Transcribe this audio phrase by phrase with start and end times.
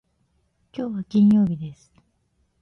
[0.71, 1.93] きょうは金曜日です。